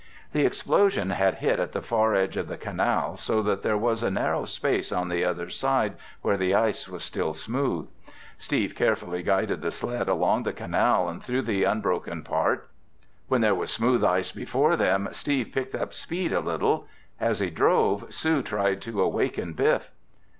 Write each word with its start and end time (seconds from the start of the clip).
The 0.33 0.47
explosion 0.47 1.11
had 1.11 1.35
hit 1.35 1.59
at 1.59 1.73
the 1.73 1.81
far 1.83 2.15
edge 2.15 2.35
of 2.35 2.47
the 2.47 2.57
canal 2.57 3.17
so 3.17 3.43
that 3.43 3.61
there 3.61 3.77
was 3.77 4.01
a 4.01 4.09
narrow 4.09 4.45
place 4.47 4.91
on 4.91 5.09
the 5.09 5.23
other 5.23 5.47
side 5.51 5.93
where 6.23 6.37
the 6.37 6.55
ice 6.55 6.89
was 6.89 7.03
still 7.03 7.35
smooth. 7.35 7.87
Steve 8.35 8.73
carefully 8.73 9.21
guided 9.21 9.61
the 9.61 9.69
sled 9.69 10.09
across 10.09 10.43
the 10.43 10.53
canal 10.53 11.07
and 11.07 11.23
through 11.23 11.43
the 11.43 11.65
unbroken 11.65 12.23
part. 12.23 12.67
When 13.27 13.41
there 13.41 13.53
was 13.53 13.69
smooth 13.69 14.03
ice 14.03 14.31
before 14.31 14.75
them, 14.75 15.07
Steve 15.11 15.51
picked 15.53 15.75
up 15.75 15.93
speed 15.93 16.33
a 16.33 16.39
little. 16.39 16.87
As 17.19 17.39
he 17.39 17.51
drove, 17.51 18.11
Sue 18.11 18.41
tried 18.41 18.81
to 18.81 19.03
awaken 19.03 19.53
Biff. 19.53 19.91